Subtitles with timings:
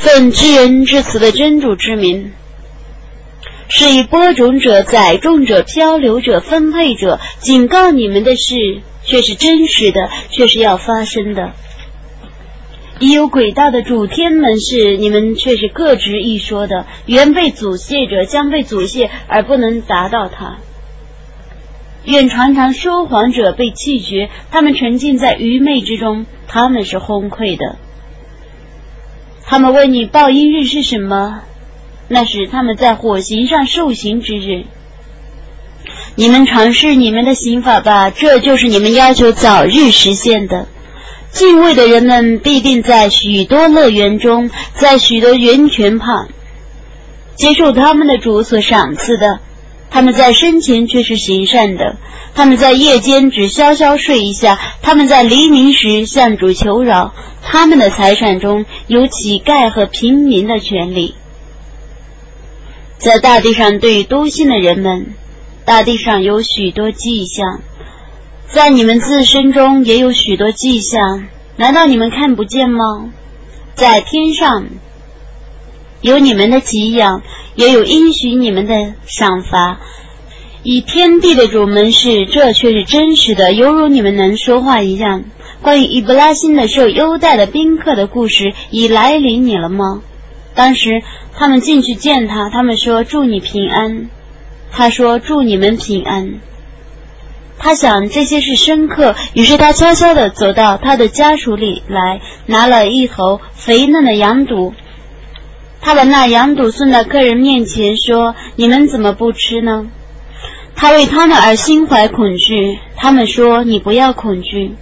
[0.00, 2.32] 奉知人之词的真主之名，
[3.68, 11.52] 是以播种者、载种者、漂流者、分配者警告你们的事，却是真实的，却是要发生的。
[12.98, 16.86] 已有轨道的主天门事，你们却是各执一说的。
[17.04, 20.60] 原被阻泄者将被阻泄，而不能达到它。
[22.04, 27.76] 愿常常说谎者被弃绝，他们沉浸在愚昧之中，他们是崩溃的。
[29.50, 31.40] 他们问你报应日是什么？
[32.06, 34.62] 那是他们在火刑上受刑之日。
[36.14, 40.68] 你们尝试你们的刑法吧，这就是你们要求早日实现的。
[41.32, 46.28] 敬畏的人们必定在许多乐园中，在许多源泉旁
[47.34, 49.40] 接受他们的主所赏赐的。
[49.90, 51.96] 他们在生前却是行善的，
[52.34, 57.12] 他们在夜间只稍稍睡一下，他们在黎明时向主求饶。
[57.42, 61.14] 他们的财产中有乞丐和平民的权利。
[62.98, 65.14] 在大地上，对于笃信的人们，
[65.64, 67.60] 大地上有许多迹象，
[68.46, 73.10] 在你们自身中也有许多迹象，难道你们看不见吗？
[73.74, 74.66] 在天上
[76.00, 77.22] 有你们的给养。
[77.56, 79.80] 也有应许你们的赏罚，
[80.62, 85.24] 以天地的主门是，这却是真实的，犹如你们能说话一样。
[85.60, 90.00] 关于伊布拉辛的受优待的宾客的故事已来临你了吗？
[90.54, 91.02] 当时
[91.34, 94.08] 他们进去见他，他们说祝你平安。
[94.70, 96.40] 他说祝你们平安。
[97.58, 104.72] 他想这些是深刻，于是他悄悄地走到他的家属里来，拿了一头肥嫩的羊肚。
[105.82, 109.86] 他把那羊肚送到客人面前，说：“你们怎么不吃呢？”
[110.76, 112.78] 他为他们而心怀恐惧。
[112.96, 114.74] 他们说：“你不要恐惧。”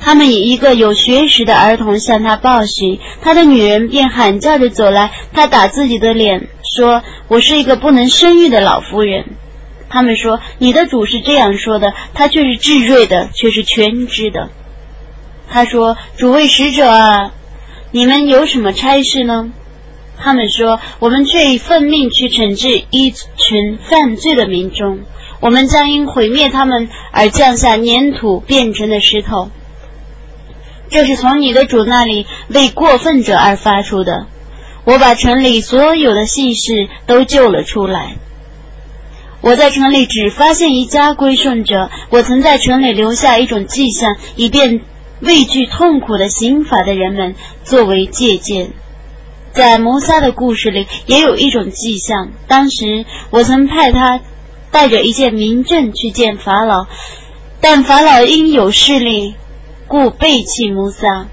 [0.00, 5.10] 他们以一个有学识的儿童向他报喜，他的女人便喊叫着走来。
[5.32, 9.24] 他打自己的脸，说：“我是一个不能生育的老妇人。”
[9.88, 14.50] 他们说：“你的主是这样说的，他却是智睿的，却是全知的。”
[15.48, 17.32] 他说：“主位使者啊，
[17.90, 19.50] 你们有什么差事呢？”
[20.18, 25.00] 他们说：“我们却以奉命去惩治一群犯罪的民众，
[25.40, 29.50] 我们将因毁灭他们而降下粘土变成的石头。
[30.88, 34.26] 这是从你的主那里为过分者而发出的。
[34.84, 38.14] 我把城里所有的细事都救了出来。
[39.40, 41.90] 我在城里只发现一家归顺者。
[42.10, 44.80] 我曾在城里留下一种迹象，以便
[45.20, 47.34] 畏惧痛苦的刑法的人们
[47.64, 48.70] 作为借鉴。”
[49.56, 52.28] 在摩萨的故事里也有一种迹象。
[52.46, 54.20] 当时我曾派他
[54.70, 56.86] 带着一件名证去见法老，
[57.62, 59.34] 但法老因有势力，
[59.88, 61.26] 故背弃摩萨。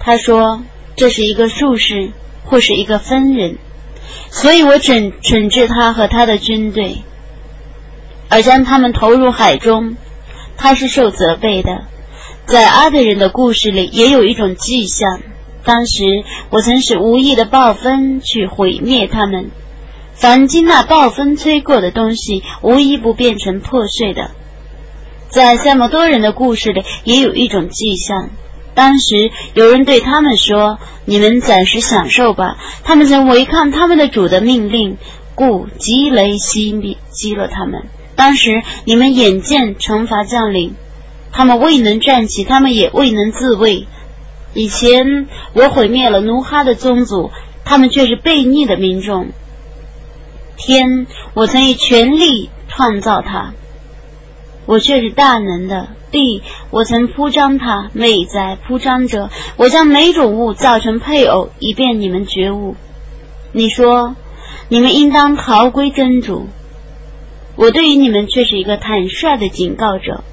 [0.00, 0.64] 他说
[0.96, 2.10] 这是一个术士
[2.44, 3.58] 或是一个分人，
[4.28, 7.04] 所以我惩惩治他和他的军队，
[8.28, 9.96] 而将他们投入海中。
[10.56, 11.84] 他是受责备的。
[12.46, 15.22] 在阿德人的故事里也有一种迹象。
[15.64, 16.04] 当时
[16.50, 19.50] 我曾使无意的暴风去毁灭他们，
[20.14, 24.30] 凡经那暴风吹过的东西，无一不变成破碎的。
[25.28, 28.30] 在塞摩多人的故事里，也有一种迹象。
[28.74, 34.96] 当时有人对他们说：“你们暂时享受吧。”他们曾违抗他们的主的命令，
[35.34, 37.84] 故极雷熄灭击了他们。
[38.16, 40.74] 当时你们眼见惩罚降临，
[41.32, 43.86] 他们未能站起，他们也未能自卫。
[44.54, 47.30] 以前我毁灭了奴哈的宗族，
[47.64, 49.28] 他们却是悖逆的民众。
[50.56, 53.54] 天，我曾以全力创造它，
[54.66, 55.88] 我却是大能的。
[56.10, 59.30] 地，我曾铺张它，美哉铺张者！
[59.56, 62.74] 我将每种物造成配偶，以便你们觉悟。
[63.52, 64.16] 你说，
[64.68, 66.48] 你们应当逃归真主，
[67.54, 70.24] 我对于你们却是一个坦率的警告者。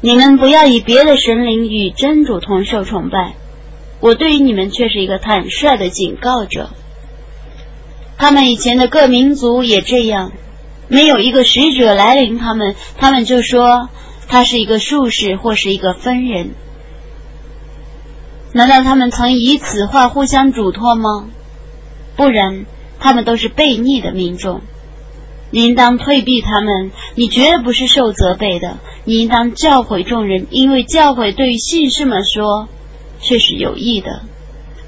[0.00, 3.34] 你们不要以别的神灵与真主同受崇拜，
[3.98, 6.70] 我对于你们却是一个坦率的警告者。
[8.16, 10.30] 他们以前的各民族也这样，
[10.86, 13.88] 没有一个使者来临他们，他们就说
[14.28, 16.50] 他是一个术士或是一个分人。
[18.52, 21.28] 难道他们曾以此话互相嘱托吗？
[22.16, 22.66] 不然，
[23.00, 24.60] 他们都是悖逆的民众。
[25.50, 28.78] 你应当退避他们，你绝不是受责备的。
[29.08, 32.68] 你应当教诲众人，因为教诲对于信士们说，
[33.22, 34.20] 却是有益的。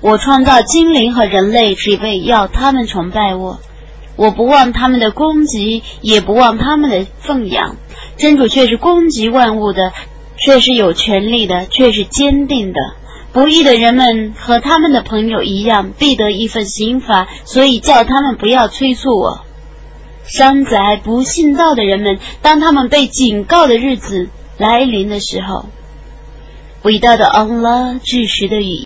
[0.02, 3.60] 我创造精灵和人类，只为要他们崇拜我。
[4.16, 7.76] 我不忘他们的攻击，也不忘他们的奉养。
[8.18, 9.90] 真主却是攻击万物的，
[10.36, 12.78] 却是有权力的，却是坚定的。
[13.32, 19.46] 不义的人们和他们的朋友一样，必得一份刑罚，所以叫他们不要催促我。
[20.24, 24.28] 山宅不信道的人们，当他们被警告的日子
[24.58, 25.66] 来临的时候，
[26.82, 28.78] 伟大的安拉巨石的语。